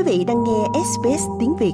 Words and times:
Quý 0.00 0.18
vị 0.18 0.24
đang 0.24 0.44
nghe 0.44 0.80
SBS 0.84 1.22
tiếng 1.40 1.56
Việt. 1.60 1.72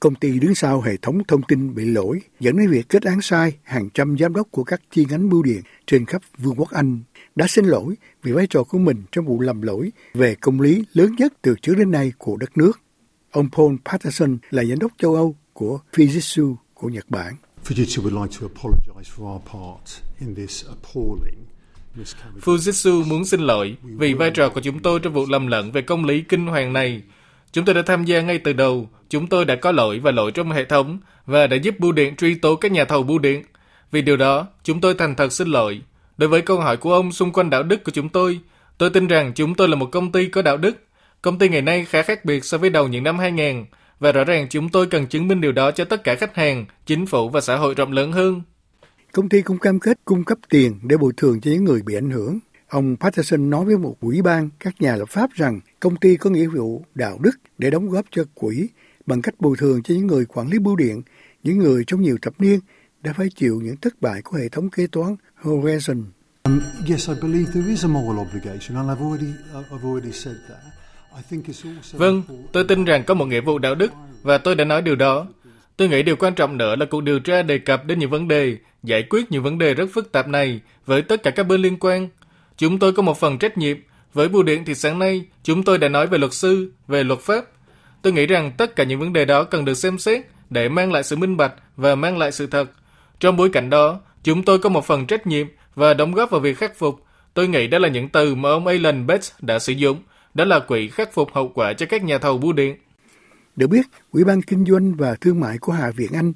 Công 0.00 0.14
ty 0.14 0.38
đứng 0.38 0.54
sau 0.54 0.80
hệ 0.80 0.96
thống 0.96 1.24
thông 1.28 1.42
tin 1.42 1.74
bị 1.74 1.84
lỗi 1.84 2.20
dẫn 2.40 2.58
đến 2.58 2.70
việc 2.70 2.88
kết 2.88 3.02
án 3.02 3.20
sai 3.22 3.56
hàng 3.62 3.88
trăm 3.94 4.16
giám 4.18 4.34
đốc 4.34 4.50
của 4.50 4.64
các 4.64 4.80
chi 4.90 5.06
nhánh 5.10 5.28
bưu 5.28 5.42
điện 5.42 5.60
trên 5.86 6.06
khắp 6.06 6.22
Vương 6.38 6.54
quốc 6.56 6.70
Anh 6.70 7.00
đã 7.34 7.46
xin 7.48 7.64
lỗi 7.64 7.94
vì 8.22 8.32
vai 8.32 8.46
trò 8.46 8.62
của 8.62 8.78
mình 8.78 9.02
trong 9.12 9.26
vụ 9.26 9.40
lầm 9.40 9.62
lỗi 9.62 9.92
về 10.14 10.34
công 10.34 10.60
lý 10.60 10.84
lớn 10.92 11.14
nhất 11.18 11.32
từ 11.42 11.54
trước 11.62 11.74
đến 11.78 11.90
nay 11.90 12.12
của 12.18 12.36
đất 12.36 12.56
nước. 12.56 12.80
Ông 13.30 13.48
Paul 13.56 13.74
Patterson 13.84 14.38
là 14.50 14.64
giám 14.64 14.78
đốc 14.78 14.92
châu 14.98 15.14
Âu 15.14 15.36
của 15.52 15.78
Fujitsu 15.92 16.54
của 16.74 16.88
Nhật 16.88 17.10
Bản. 17.10 17.34
Fujitsu 17.64 18.02
would 18.02 18.22
like 18.22 18.36
to 18.40 18.46
apologize 18.54 19.10
for 19.16 19.32
our 19.34 19.42
part 19.52 20.02
in 20.20 20.34
this 20.34 20.64
appalling 20.66 21.55
Fujitsu 22.42 23.04
muốn 23.04 23.24
xin 23.24 23.40
lỗi 23.40 23.76
vì 23.82 24.14
vai 24.14 24.30
trò 24.30 24.48
của 24.48 24.60
chúng 24.60 24.78
tôi 24.78 25.00
trong 25.00 25.12
vụ 25.12 25.26
lầm 25.28 25.46
lẫn 25.46 25.72
về 25.72 25.82
công 25.82 26.04
lý 26.04 26.20
kinh 26.20 26.46
hoàng 26.46 26.72
này. 26.72 27.02
Chúng 27.52 27.64
tôi 27.64 27.74
đã 27.74 27.82
tham 27.82 28.04
gia 28.04 28.20
ngay 28.20 28.38
từ 28.38 28.52
đầu, 28.52 28.90
chúng 29.08 29.26
tôi 29.26 29.44
đã 29.44 29.56
có 29.56 29.72
lỗi 29.72 29.98
và 29.98 30.10
lỗi 30.10 30.32
trong 30.32 30.50
hệ 30.50 30.64
thống 30.64 30.98
và 31.26 31.46
đã 31.46 31.56
giúp 31.56 31.74
bưu 31.78 31.92
điện 31.92 32.16
truy 32.16 32.34
tố 32.34 32.56
các 32.56 32.72
nhà 32.72 32.84
thầu 32.84 33.02
bưu 33.02 33.18
điện. 33.18 33.42
Vì 33.92 34.02
điều 34.02 34.16
đó, 34.16 34.46
chúng 34.64 34.80
tôi 34.80 34.94
thành 34.94 35.14
thật 35.14 35.32
xin 35.32 35.48
lỗi. 35.48 35.80
Đối 36.18 36.28
với 36.28 36.42
câu 36.42 36.60
hỏi 36.60 36.76
của 36.76 36.94
ông 36.94 37.12
xung 37.12 37.32
quanh 37.32 37.50
đạo 37.50 37.62
đức 37.62 37.84
của 37.84 37.92
chúng 37.92 38.08
tôi, 38.08 38.40
tôi 38.78 38.90
tin 38.90 39.06
rằng 39.06 39.32
chúng 39.34 39.54
tôi 39.54 39.68
là 39.68 39.76
một 39.76 39.86
công 39.92 40.12
ty 40.12 40.28
có 40.28 40.42
đạo 40.42 40.56
đức. 40.56 40.76
Công 41.22 41.38
ty 41.38 41.48
ngày 41.48 41.62
nay 41.62 41.84
khá 41.84 42.02
khác 42.02 42.24
biệt 42.24 42.44
so 42.44 42.58
với 42.58 42.70
đầu 42.70 42.88
những 42.88 43.04
năm 43.04 43.18
2000 43.18 43.64
và 44.00 44.12
rõ 44.12 44.24
ràng 44.24 44.46
chúng 44.50 44.68
tôi 44.68 44.86
cần 44.86 45.06
chứng 45.06 45.28
minh 45.28 45.40
điều 45.40 45.52
đó 45.52 45.70
cho 45.70 45.84
tất 45.84 46.04
cả 46.04 46.14
khách 46.14 46.36
hàng, 46.36 46.66
chính 46.86 47.06
phủ 47.06 47.28
và 47.28 47.40
xã 47.40 47.56
hội 47.56 47.74
rộng 47.74 47.92
lớn 47.92 48.12
hơn. 48.12 48.42
Công 49.16 49.28
ty 49.28 49.42
cũng 49.42 49.58
cam 49.58 49.80
kết 49.80 49.98
cung 50.04 50.24
cấp 50.24 50.38
tiền 50.48 50.78
để 50.82 50.96
bồi 50.96 51.12
thường 51.16 51.40
cho 51.40 51.50
những 51.50 51.64
người 51.64 51.82
bị 51.82 51.94
ảnh 51.94 52.10
hưởng. 52.10 52.38
Ông 52.68 52.96
Patterson 53.00 53.50
nói 53.50 53.64
với 53.64 53.78
một 53.78 53.96
ủy 54.00 54.22
ban 54.22 54.48
các 54.60 54.74
nhà 54.80 54.96
lập 54.96 55.08
pháp 55.08 55.30
rằng 55.32 55.60
công 55.80 55.96
ty 55.96 56.16
có 56.16 56.30
nghĩa 56.30 56.46
vụ 56.46 56.84
đạo 56.94 57.18
đức 57.20 57.30
để 57.58 57.70
đóng 57.70 57.90
góp 57.90 58.06
cho 58.10 58.24
quỹ 58.34 58.68
bằng 59.06 59.22
cách 59.22 59.34
bồi 59.38 59.56
thường 59.56 59.82
cho 59.82 59.94
những 59.94 60.06
người 60.06 60.24
quản 60.24 60.48
lý 60.48 60.58
bưu 60.58 60.76
điện, 60.76 61.02
những 61.42 61.58
người 61.58 61.84
trong 61.86 62.02
nhiều 62.02 62.16
thập 62.22 62.40
niên 62.40 62.60
đã 63.02 63.12
phải 63.16 63.28
chịu 63.36 63.60
những 63.62 63.76
thất 63.76 64.00
bại 64.00 64.22
của 64.22 64.36
hệ 64.36 64.48
thống 64.48 64.70
kế 64.70 64.86
toán 64.86 65.16
Horizon. 65.42 66.04
Um, 66.42 66.60
yes, 66.88 67.08
I 67.08 67.14
believe 67.22 67.52
there 67.54 67.70
is 67.70 67.84
a 67.84 67.88
moral 67.88 68.26
obligation, 68.26 68.76
and 68.76 68.90
I've 68.90 69.10
already, 69.10 69.32
I've 69.54 69.82
already 69.82 70.12
said 70.12 70.36
that. 70.48 70.58
Vâng, 71.92 72.22
tôi 72.52 72.64
tin 72.64 72.84
rằng 72.84 73.04
có 73.06 73.14
một 73.14 73.26
nghĩa 73.26 73.40
vụ 73.40 73.58
đạo 73.58 73.74
đức 73.74 73.92
và 74.22 74.38
tôi 74.38 74.54
đã 74.54 74.64
nói 74.64 74.82
điều 74.82 74.96
đó. 74.96 75.26
Tôi 75.76 75.88
nghĩ 75.88 76.02
điều 76.02 76.16
quan 76.16 76.34
trọng 76.34 76.56
nữa 76.56 76.76
là 76.76 76.86
cuộc 76.90 77.00
điều 77.00 77.18
tra 77.18 77.42
đề 77.42 77.58
cập 77.58 77.84
đến 77.84 77.98
những 77.98 78.10
vấn 78.10 78.28
đề, 78.28 78.56
giải 78.86 79.02
quyết 79.10 79.32
những 79.32 79.42
vấn 79.42 79.58
đề 79.58 79.74
rất 79.74 79.86
phức 79.92 80.12
tạp 80.12 80.28
này 80.28 80.60
với 80.86 81.02
tất 81.02 81.22
cả 81.22 81.30
các 81.30 81.42
bên 81.42 81.62
liên 81.62 81.76
quan. 81.80 82.08
Chúng 82.56 82.78
tôi 82.78 82.92
có 82.92 83.02
một 83.02 83.20
phần 83.20 83.38
trách 83.38 83.58
nhiệm. 83.58 83.76
Với 84.12 84.28
bưu 84.28 84.42
điện 84.42 84.64
thì 84.64 84.74
sáng 84.74 84.98
nay, 84.98 85.24
chúng 85.42 85.62
tôi 85.62 85.78
đã 85.78 85.88
nói 85.88 86.06
về 86.06 86.18
luật 86.18 86.34
sư, 86.34 86.72
về 86.88 87.04
luật 87.04 87.20
pháp. 87.20 87.44
Tôi 88.02 88.12
nghĩ 88.12 88.26
rằng 88.26 88.52
tất 88.58 88.76
cả 88.76 88.84
những 88.84 89.00
vấn 89.00 89.12
đề 89.12 89.24
đó 89.24 89.44
cần 89.44 89.64
được 89.64 89.74
xem 89.74 89.98
xét 89.98 90.22
để 90.50 90.68
mang 90.68 90.92
lại 90.92 91.02
sự 91.02 91.16
minh 91.16 91.36
bạch 91.36 91.54
và 91.76 91.94
mang 91.94 92.18
lại 92.18 92.32
sự 92.32 92.46
thật. 92.46 92.70
Trong 93.20 93.36
bối 93.36 93.50
cảnh 93.52 93.70
đó, 93.70 94.00
chúng 94.22 94.42
tôi 94.42 94.58
có 94.58 94.68
một 94.68 94.86
phần 94.86 95.06
trách 95.06 95.26
nhiệm 95.26 95.46
và 95.74 95.94
đóng 95.94 96.12
góp 96.12 96.30
vào 96.30 96.40
việc 96.40 96.58
khắc 96.58 96.76
phục. 96.76 97.02
Tôi 97.34 97.48
nghĩ 97.48 97.66
đó 97.66 97.78
là 97.78 97.88
những 97.88 98.08
từ 98.08 98.34
mà 98.34 98.50
ông 98.50 98.66
Alan 98.66 99.06
Bates 99.06 99.32
đã 99.40 99.58
sử 99.58 99.72
dụng. 99.72 100.02
Đó 100.34 100.44
là 100.44 100.60
quỹ 100.60 100.88
khắc 100.88 101.14
phục 101.14 101.34
hậu 101.34 101.48
quả 101.48 101.72
cho 101.72 101.86
các 101.86 102.04
nhà 102.04 102.18
thầu 102.18 102.38
bưu 102.38 102.52
điện. 102.52 102.76
Được 103.56 103.66
biết, 103.66 103.86
Ủy 104.10 104.24
ban 104.24 104.42
Kinh 104.42 104.64
doanh 104.64 104.94
và 104.94 105.14
Thương 105.20 105.40
mại 105.40 105.58
của 105.58 105.72
Hạ 105.72 105.90
viện 105.96 106.12
Anh 106.12 106.32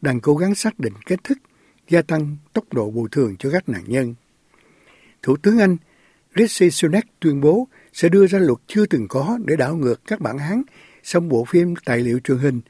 đang 0.00 0.20
cố 0.20 0.36
gắng 0.36 0.54
xác 0.54 0.78
định 0.78 0.92
cách 1.06 1.24
thức 1.24 1.38
gia 1.88 2.02
tăng 2.02 2.36
tốc 2.52 2.64
độ 2.72 2.90
bồi 2.90 3.08
thường 3.12 3.36
cho 3.38 3.50
các 3.50 3.68
nạn 3.68 3.82
nhân. 3.86 4.14
Thủ 5.22 5.36
tướng 5.36 5.58
Anh 5.58 5.76
Rishi 6.36 6.70
Sunak 6.70 7.04
tuyên 7.20 7.40
bố 7.40 7.68
sẽ 7.92 8.08
đưa 8.08 8.26
ra 8.26 8.38
luật 8.38 8.58
chưa 8.66 8.86
từng 8.86 9.08
có 9.08 9.38
để 9.44 9.56
đảo 9.56 9.76
ngược 9.76 10.00
các 10.06 10.20
bản 10.20 10.38
án 10.38 10.62
xong 11.02 11.28
bộ 11.28 11.44
phim 11.44 11.74
tài 11.84 12.00
liệu 12.00 12.18
truyền 12.18 12.38
hình 12.38 12.60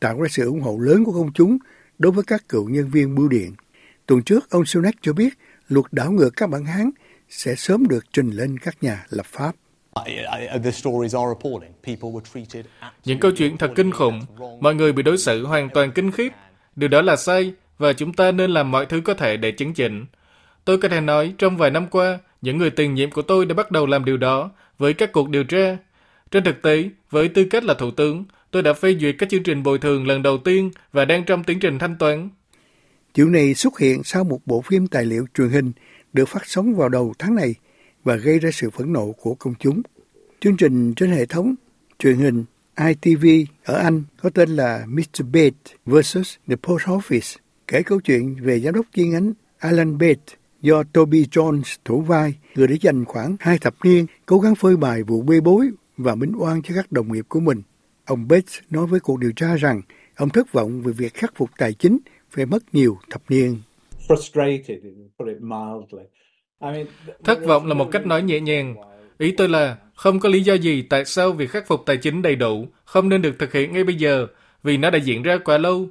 tạo 0.00 0.20
ra 0.20 0.28
sự 0.30 0.46
ủng 0.46 0.60
hộ 0.60 0.78
lớn 0.78 1.04
của 1.04 1.12
công 1.12 1.32
chúng 1.32 1.58
đối 1.98 2.12
với 2.12 2.24
các 2.26 2.48
cựu 2.48 2.68
nhân 2.68 2.90
viên 2.90 3.14
bưu 3.14 3.28
điện. 3.28 3.54
Tuần 4.06 4.22
trước, 4.22 4.50
ông 4.50 4.64
Sunak 4.64 4.94
cho 5.02 5.12
biết 5.12 5.38
luật 5.68 5.86
đảo 5.92 6.12
ngược 6.12 6.30
các 6.36 6.50
bản 6.50 6.64
án 6.64 6.90
sẽ 7.28 7.54
sớm 7.54 7.88
được 7.88 8.04
trình 8.12 8.30
lên 8.30 8.58
các 8.58 8.82
nhà 8.82 9.06
lập 9.10 9.26
pháp. 9.26 9.56
Những 13.04 13.20
câu 13.20 13.30
chuyện 13.36 13.56
thật 13.56 13.70
kinh 13.76 13.92
khủng, 13.92 14.20
mọi 14.60 14.74
người 14.74 14.92
bị 14.92 15.02
đối 15.02 15.18
xử 15.18 15.46
hoàn 15.46 15.68
toàn 15.74 15.92
kinh 15.94 16.10
khiếp. 16.10 16.32
Điều 16.76 16.88
đó 16.88 17.02
là 17.02 17.16
sai 17.16 17.54
và 17.78 17.92
chúng 17.92 18.12
ta 18.12 18.32
nên 18.32 18.50
làm 18.50 18.70
mọi 18.70 18.86
thứ 18.86 19.00
có 19.00 19.14
thể 19.14 19.36
để 19.36 19.50
chứng 19.50 19.74
chỉnh. 19.74 20.06
Tôi 20.64 20.78
có 20.78 20.88
thể 20.88 21.00
nói 21.00 21.34
trong 21.38 21.56
vài 21.56 21.70
năm 21.70 21.86
qua, 21.90 22.18
những 22.42 22.58
người 22.58 22.70
tiền 22.70 22.94
nhiệm 22.94 23.10
của 23.10 23.22
tôi 23.22 23.46
đã 23.46 23.54
bắt 23.54 23.70
đầu 23.70 23.86
làm 23.86 24.04
điều 24.04 24.16
đó 24.16 24.50
với 24.78 24.94
các 24.94 25.12
cuộc 25.12 25.28
điều 25.28 25.44
tra. 25.44 25.76
Trên 26.30 26.44
thực 26.44 26.62
tế, 26.62 26.90
với 27.10 27.28
tư 27.28 27.44
cách 27.50 27.64
là 27.64 27.74
thủ 27.74 27.90
tướng, 27.90 28.24
tôi 28.50 28.62
đã 28.62 28.72
phê 28.72 28.96
duyệt 29.00 29.14
các 29.18 29.28
chương 29.28 29.42
trình 29.42 29.62
bồi 29.62 29.78
thường 29.78 30.06
lần 30.06 30.22
đầu 30.22 30.38
tiên 30.38 30.70
và 30.92 31.04
đang 31.04 31.24
trong 31.24 31.44
tiến 31.44 31.60
trình 31.60 31.78
thanh 31.78 31.96
toán. 31.98 32.28
Chuyện 33.14 33.32
này 33.32 33.54
xuất 33.54 33.78
hiện 33.78 34.04
sau 34.04 34.24
một 34.24 34.40
bộ 34.46 34.60
phim 34.60 34.86
tài 34.86 35.04
liệu 35.04 35.26
truyền 35.34 35.48
hình 35.48 35.72
được 36.12 36.28
phát 36.28 36.42
sóng 36.46 36.74
vào 36.74 36.88
đầu 36.88 37.14
tháng 37.18 37.34
này 37.34 37.54
và 38.04 38.16
gây 38.16 38.38
ra 38.38 38.50
sự 38.52 38.70
phẫn 38.70 38.92
nộ 38.92 39.12
của 39.12 39.34
công 39.34 39.54
chúng. 39.58 39.82
Chương 40.40 40.56
trình 40.56 40.94
trên 40.94 41.10
hệ 41.10 41.26
thống 41.26 41.54
truyền 41.98 42.16
hình 42.16 42.44
ITV 42.76 43.26
ở 43.64 43.74
Anh 43.74 44.02
có 44.22 44.30
tên 44.30 44.48
là 44.48 44.84
Mr. 44.88 45.22
Bate 45.32 45.76
vs. 45.86 46.16
The 46.48 46.56
Post 46.56 46.84
Office, 46.84 47.36
kể 47.68 47.82
câu 47.82 48.00
chuyện 48.00 48.36
về 48.40 48.60
giám 48.60 48.74
đốc 48.74 48.86
chi 48.92 49.08
nhánh 49.08 49.32
Alan 49.58 49.98
Bate 49.98 50.34
do 50.62 50.82
Toby 50.92 51.24
Jones 51.24 51.76
thủ 51.84 52.00
vai, 52.00 52.34
người 52.54 52.66
đã 52.66 52.74
dành 52.80 53.04
khoảng 53.04 53.36
hai 53.40 53.58
thập 53.58 53.74
niên 53.84 54.06
cố 54.26 54.38
gắng 54.38 54.54
phơi 54.54 54.76
bài 54.76 55.02
vụ 55.02 55.22
bê 55.22 55.40
bối 55.40 55.70
và 55.96 56.14
minh 56.14 56.32
oan 56.36 56.62
cho 56.62 56.74
các 56.74 56.92
đồng 56.92 57.12
nghiệp 57.12 57.24
của 57.28 57.40
mình. 57.40 57.62
Ông 58.04 58.28
Bates 58.28 58.58
nói 58.70 58.86
với 58.86 59.00
cuộc 59.00 59.18
điều 59.18 59.32
tra 59.32 59.56
rằng 59.56 59.82
ông 60.16 60.28
thất 60.28 60.52
vọng 60.52 60.82
về 60.82 60.92
việc 60.92 61.14
khắc 61.14 61.32
phục 61.36 61.50
tài 61.58 61.72
chính 61.72 61.98
phải 62.30 62.46
mất 62.46 62.74
nhiều 62.74 62.98
thập 63.10 63.22
niên. 63.28 63.58
Thất 67.24 67.38
vọng 67.46 67.66
là 67.66 67.74
một 67.74 67.88
cách 67.92 68.06
nói 68.06 68.22
nhẹ 68.22 68.40
nhàng. 68.40 68.76
Ý 69.18 69.34
tôi 69.36 69.48
là 69.48 69.76
không 69.94 70.20
có 70.20 70.28
lý 70.28 70.40
do 70.40 70.54
gì 70.54 70.82
tại 70.82 71.04
sao 71.04 71.32
việc 71.32 71.50
khắc 71.50 71.66
phục 71.66 71.82
tài 71.86 71.96
chính 71.96 72.22
đầy 72.22 72.36
đủ 72.36 72.66
không 72.84 73.08
nên 73.08 73.22
được 73.22 73.38
thực 73.38 73.52
hiện 73.52 73.72
ngay 73.72 73.84
bây 73.84 73.94
giờ 73.94 74.26
vì 74.62 74.76
nó 74.76 74.90
đã 74.90 74.98
diễn 74.98 75.22
ra 75.22 75.38
quá 75.44 75.58
lâu. 75.58 75.88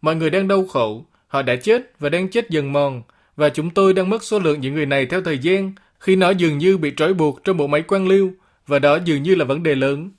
Mọi 0.00 0.16
người 0.16 0.30
đang 0.30 0.48
đau 0.48 0.66
khổ, 0.66 1.04
họ 1.30 1.42
đã 1.42 1.56
chết 1.56 1.92
và 1.98 2.08
đang 2.08 2.28
chết 2.28 2.50
dần 2.50 2.72
mòn 2.72 3.02
và 3.36 3.48
chúng 3.48 3.70
tôi 3.70 3.94
đang 3.94 4.10
mất 4.10 4.24
số 4.24 4.38
lượng 4.38 4.60
những 4.60 4.74
người 4.74 4.86
này 4.86 5.06
theo 5.06 5.22
thời 5.22 5.38
gian 5.38 5.72
khi 5.98 6.16
nó 6.16 6.30
dường 6.30 6.58
như 6.58 6.78
bị 6.78 6.92
trói 6.96 7.14
buộc 7.14 7.44
trong 7.44 7.56
bộ 7.56 7.66
máy 7.66 7.82
quan 7.88 8.08
liêu 8.08 8.32
và 8.66 8.78
đó 8.78 8.98
dường 9.04 9.22
như 9.22 9.34
là 9.34 9.44
vấn 9.44 9.62
đề 9.62 9.74
lớn. 9.74 10.10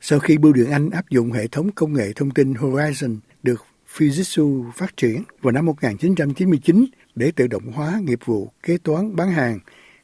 Sau 0.00 0.18
khi 0.18 0.38
Bưu 0.38 0.52
điện 0.52 0.70
Anh 0.70 0.90
áp 0.90 1.10
dụng 1.10 1.32
hệ 1.32 1.46
thống 1.46 1.70
công 1.74 1.92
nghệ 1.92 2.12
thông 2.16 2.30
tin 2.30 2.52
Horizon 2.52 3.16
được 3.42 3.64
Fujitsu 3.96 4.70
phát 4.70 4.96
triển 4.96 5.22
vào 5.42 5.52
năm 5.52 5.66
1999 5.66 6.86
để 7.14 7.32
tự 7.36 7.46
động 7.46 7.72
hóa 7.72 7.98
nghiệp 8.02 8.18
vụ 8.24 8.52
kế 8.62 8.78
toán 8.78 9.16
bán 9.16 9.30
hàng 9.30 9.58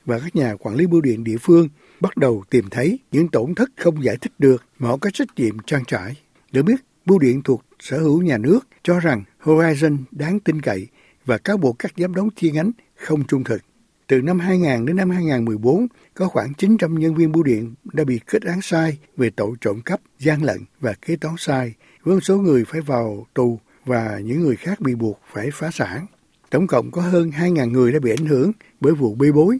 và 0.04 0.18
các 0.18 0.36
nhà 0.36 0.54
quản 0.58 0.76
lý 0.76 0.86
bưu 0.86 1.00
điện 1.00 1.24
địa 1.24 1.36
phương 1.40 1.68
bắt 2.00 2.16
đầu 2.16 2.44
tìm 2.50 2.64
thấy 2.70 2.98
những 3.12 3.28
tổn 3.28 3.54
thất 3.54 3.70
không 3.76 4.04
giải 4.04 4.16
thích 4.16 4.32
được 4.38 4.64
mà 4.78 4.88
họ 4.88 4.96
có 4.96 5.10
trách 5.10 5.28
nhiệm 5.36 5.58
trang 5.66 5.84
trải. 5.84 6.16
Được 6.52 6.62
biết, 6.62 6.80
bưu 7.06 7.18
điện 7.18 7.42
thuộc 7.42 7.64
sở 7.80 7.98
hữu 7.98 8.22
nhà 8.22 8.38
nước 8.38 8.60
cho 8.82 9.00
rằng 9.00 9.24
Horizon 9.48 9.96
đáng 10.10 10.40
tin 10.40 10.60
cậy 10.60 10.86
và 11.24 11.38
cáo 11.38 11.56
buộc 11.56 11.78
các 11.78 11.92
giám 11.96 12.14
đốc 12.14 12.28
chi 12.36 12.50
nhánh 12.50 12.70
không 12.96 13.26
trung 13.26 13.44
thực. 13.44 13.62
Từ 14.06 14.22
năm 14.22 14.38
2000 14.38 14.86
đến 14.86 14.96
năm 14.96 15.10
2014, 15.10 15.86
có 16.14 16.28
khoảng 16.28 16.54
900 16.54 16.94
nhân 16.94 17.14
viên 17.14 17.32
bưu 17.32 17.42
điện 17.42 17.74
đã 17.92 18.04
bị 18.04 18.20
kết 18.26 18.42
án 18.42 18.62
sai 18.62 18.98
về 19.16 19.30
tội 19.30 19.50
trộm 19.60 19.80
cắp, 19.80 20.00
gian 20.18 20.42
lận 20.42 20.58
và 20.80 20.92
kế 20.92 21.16
toán 21.16 21.34
sai, 21.38 21.74
với 22.02 22.14
một 22.14 22.20
số 22.20 22.38
người 22.38 22.64
phải 22.64 22.80
vào 22.80 23.26
tù 23.34 23.58
và 23.84 24.20
những 24.24 24.40
người 24.40 24.56
khác 24.56 24.80
bị 24.80 24.94
buộc 24.94 25.20
phải 25.32 25.50
phá 25.52 25.70
sản. 25.72 26.06
Tổng 26.50 26.66
cộng 26.66 26.90
có 26.90 27.02
hơn 27.02 27.30
2.000 27.30 27.70
người 27.70 27.92
đã 27.92 27.98
bị 27.98 28.10
ảnh 28.10 28.26
hưởng 28.26 28.52
bởi 28.80 28.94
vụ 28.94 29.14
bê 29.14 29.32
bối, 29.32 29.58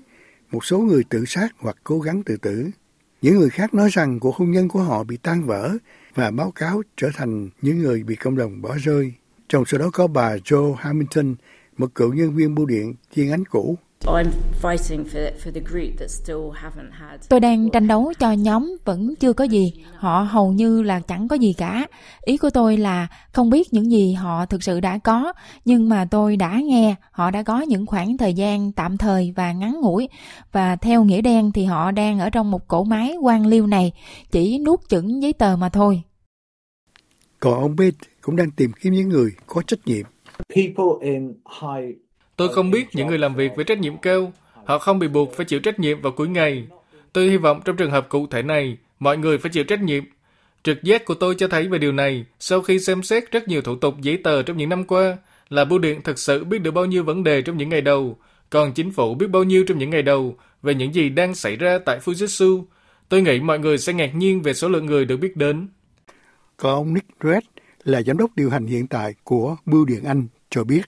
một 0.50 0.64
số 0.64 0.78
người 0.78 1.04
tự 1.08 1.24
sát 1.24 1.48
hoặc 1.58 1.76
cố 1.84 2.00
gắng 2.00 2.22
tự 2.22 2.36
tử. 2.36 2.70
Những 3.22 3.38
người 3.38 3.50
khác 3.50 3.74
nói 3.74 3.88
rằng 3.92 4.20
cuộc 4.20 4.36
hôn 4.36 4.50
nhân 4.50 4.68
của 4.68 4.82
họ 4.82 5.04
bị 5.04 5.16
tan 5.16 5.46
vỡ 5.46 5.72
và 6.14 6.30
báo 6.30 6.50
cáo 6.50 6.82
trở 6.96 7.08
thành 7.14 7.48
những 7.62 7.78
người 7.78 8.02
bị 8.02 8.14
cộng 8.14 8.36
đồng 8.36 8.62
bỏ 8.62 8.76
rơi. 8.82 9.12
Trong 9.48 9.64
số 9.64 9.78
đó 9.78 9.90
có 9.92 10.06
bà 10.06 10.36
Joe 10.36 10.72
Hamilton, 10.72 11.34
một 11.78 11.94
cựu 11.94 12.12
nhân 12.12 12.34
viên 12.34 12.54
bưu 12.54 12.66
điện 12.66 12.94
chi 13.14 13.26
nhánh 13.26 13.44
cũ. 13.50 13.78
Tôi 17.28 17.40
đang 17.40 17.70
tranh 17.70 17.88
đấu 17.88 18.12
cho 18.18 18.32
nhóm 18.32 18.76
vẫn 18.84 19.14
chưa 19.20 19.32
có 19.32 19.44
gì, 19.44 19.72
họ 19.94 20.22
hầu 20.22 20.52
như 20.52 20.82
là 20.82 21.00
chẳng 21.00 21.28
có 21.28 21.36
gì 21.36 21.52
cả. 21.52 21.86
Ý 22.20 22.36
của 22.36 22.50
tôi 22.50 22.76
là 22.76 23.06
không 23.32 23.50
biết 23.50 23.72
những 23.72 23.90
gì 23.90 24.12
họ 24.12 24.46
thực 24.46 24.62
sự 24.62 24.80
đã 24.80 24.98
có, 24.98 25.32
nhưng 25.64 25.88
mà 25.88 26.04
tôi 26.04 26.36
đã 26.36 26.60
nghe 26.64 26.94
họ 27.10 27.30
đã 27.30 27.42
có 27.42 27.60
những 27.60 27.86
khoảng 27.86 28.18
thời 28.18 28.34
gian 28.34 28.72
tạm 28.72 28.98
thời 28.98 29.32
và 29.36 29.52
ngắn 29.52 29.80
ngủi. 29.80 30.08
Và 30.52 30.76
theo 30.76 31.04
nghĩa 31.04 31.20
đen 31.20 31.52
thì 31.52 31.64
họ 31.64 31.90
đang 31.90 32.18
ở 32.18 32.30
trong 32.30 32.50
một 32.50 32.68
cỗ 32.68 32.84
máy 32.84 33.16
quan 33.22 33.46
liêu 33.46 33.66
này, 33.66 33.92
chỉ 34.30 34.58
nuốt 34.58 34.80
chửng 34.88 35.22
giấy 35.22 35.32
tờ 35.32 35.56
mà 35.56 35.68
thôi. 35.68 36.02
Còn 37.40 37.54
ông 37.54 37.76
Bate 37.76 37.96
cũng 38.28 38.36
đang 38.36 38.50
tìm 38.50 38.72
kiếm 38.72 38.92
những 38.92 39.08
người 39.08 39.30
có 39.46 39.62
trách 39.62 39.78
nhiệm. 39.86 40.06
Tôi 42.36 42.48
không 42.48 42.70
biết 42.70 42.86
những 42.92 43.06
người 43.06 43.18
làm 43.18 43.34
việc 43.34 43.52
với 43.56 43.64
trách 43.64 43.78
nhiệm 43.78 43.96
cao, 43.96 44.32
họ 44.64 44.78
không 44.78 44.98
bị 44.98 45.08
buộc 45.08 45.32
phải 45.36 45.46
chịu 45.46 45.60
trách 45.60 45.78
nhiệm 45.78 46.00
vào 46.00 46.12
cuối 46.12 46.28
ngày. 46.28 46.66
Tôi 47.12 47.28
hy 47.30 47.36
vọng 47.36 47.60
trong 47.64 47.76
trường 47.76 47.90
hợp 47.90 48.08
cụ 48.08 48.26
thể 48.26 48.42
này, 48.42 48.78
mọi 48.98 49.18
người 49.18 49.38
phải 49.38 49.50
chịu 49.50 49.64
trách 49.64 49.82
nhiệm. 49.82 50.04
Trực 50.62 50.82
giác 50.82 51.04
của 51.04 51.14
tôi 51.14 51.34
cho 51.38 51.48
thấy 51.48 51.68
về 51.68 51.78
điều 51.78 51.92
này 51.92 52.24
sau 52.40 52.60
khi 52.60 52.78
xem 52.78 53.02
xét 53.02 53.32
rất 53.32 53.48
nhiều 53.48 53.62
thủ 53.62 53.76
tục 53.76 53.94
giấy 54.00 54.16
tờ 54.24 54.42
trong 54.42 54.56
những 54.56 54.68
năm 54.68 54.84
qua 54.84 55.16
là 55.48 55.64
bưu 55.64 55.78
điện 55.78 56.00
thực 56.02 56.18
sự 56.18 56.44
biết 56.44 56.58
được 56.58 56.70
bao 56.70 56.86
nhiêu 56.86 57.04
vấn 57.04 57.24
đề 57.24 57.42
trong 57.42 57.56
những 57.56 57.68
ngày 57.68 57.80
đầu, 57.80 58.18
còn 58.50 58.72
chính 58.72 58.92
phủ 58.92 59.14
biết 59.14 59.30
bao 59.30 59.44
nhiêu 59.44 59.64
trong 59.66 59.78
những 59.78 59.90
ngày 59.90 60.02
đầu 60.02 60.36
về 60.62 60.74
những 60.74 60.94
gì 60.94 61.08
đang 61.08 61.34
xảy 61.34 61.56
ra 61.56 61.78
tại 61.78 61.98
Fujitsu. 62.04 62.64
Tôi 63.08 63.22
nghĩ 63.22 63.40
mọi 63.40 63.58
người 63.58 63.78
sẽ 63.78 63.92
ngạc 63.92 64.14
nhiên 64.14 64.42
về 64.42 64.54
số 64.54 64.68
lượng 64.68 64.86
người 64.86 65.04
được 65.04 65.16
biết 65.16 65.36
đến. 65.36 65.68
Còn 66.56 66.74
ông 66.74 66.94
Nick 66.94 67.08
Red 67.22 67.42
là 67.88 68.02
giám 68.02 68.18
đốc 68.18 68.36
điều 68.36 68.50
hành 68.50 68.66
hiện 68.66 68.86
tại 68.86 69.14
của 69.24 69.56
Bưu 69.66 69.84
điện 69.84 70.04
Anh 70.04 70.26
cho 70.50 70.64
biết. 70.64 70.82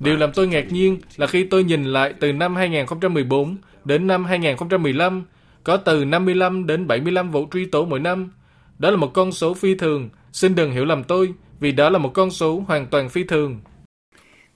Điều 0.00 0.16
làm 0.16 0.32
tôi 0.34 0.46
ngạc 0.46 0.72
nhiên 0.72 0.98
là 1.16 1.26
khi 1.26 1.44
tôi 1.44 1.64
nhìn 1.64 1.84
lại 1.84 2.14
từ 2.20 2.32
năm 2.32 2.56
2014 2.56 3.56
đến 3.84 4.06
năm 4.06 4.24
2015, 4.24 5.24
có 5.64 5.76
từ 5.76 6.04
55 6.04 6.66
đến 6.66 6.86
75 6.86 7.30
vụ 7.30 7.46
truy 7.52 7.66
tố 7.66 7.84
mỗi 7.84 8.00
năm. 8.00 8.32
Đó 8.78 8.90
là 8.90 8.96
một 8.96 9.10
con 9.14 9.32
số 9.32 9.54
phi 9.54 9.74
thường, 9.74 10.10
xin 10.32 10.54
đừng 10.54 10.72
hiểu 10.72 10.84
lầm 10.84 11.04
tôi, 11.04 11.34
vì 11.60 11.72
đó 11.72 11.90
là 11.90 11.98
một 11.98 12.10
con 12.14 12.30
số 12.30 12.64
hoàn 12.66 12.86
toàn 12.86 13.08
phi 13.08 13.24
thường. 13.24 13.60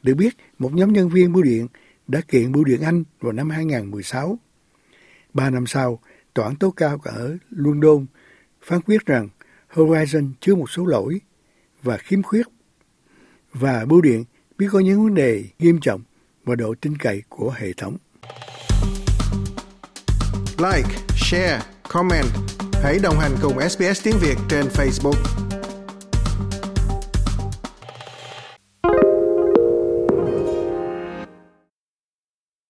Được 0.03 0.15
biết, 0.15 0.37
một 0.59 0.73
nhóm 0.73 0.93
nhân 0.93 1.09
viên 1.09 1.33
bưu 1.33 1.43
điện 1.43 1.67
đã 2.07 2.21
kiện 2.29 2.53
bưu 2.53 2.65
điện 2.65 2.81
Anh 2.81 3.05
vào 3.21 3.33
năm 3.33 3.51
2016. 3.51 4.39
Ba 5.35 5.51
năm 5.51 5.67
sau, 5.67 6.01
tòa 6.35 6.47
án 6.47 6.57
tố 6.57 6.71
cao 6.71 6.99
ở 7.05 7.37
London 7.51 8.07
phán 8.63 8.81
quyết 8.81 9.07
rằng 9.07 9.29
Horizon 9.75 10.31
chứa 10.41 10.55
một 10.55 10.71
số 10.71 10.87
lỗi 10.87 11.21
và 11.83 11.97
khiếm 11.97 12.23
khuyết 12.23 12.47
và 13.53 13.85
bưu 13.85 14.01
điện 14.01 14.25
biết 14.59 14.67
có 14.73 14.81
những 14.81 15.05
vấn 15.05 15.15
đề 15.15 15.45
nghiêm 15.59 15.81
trọng 15.81 16.01
và 16.45 16.55
độ 16.55 16.75
tin 16.81 16.97
cậy 16.97 17.23
của 17.29 17.55
hệ 17.57 17.73
thống. 17.73 17.97
Like, 20.59 20.89
share, 21.17 21.61
comment. 21.89 22.27
Hãy 22.83 22.99
đồng 23.03 23.19
hành 23.19 23.33
cùng 23.43 23.69
SBS 23.69 24.05
tiếng 24.05 24.17
Việt 24.21 24.37
trên 24.49 24.67
Facebook. 24.67 25.48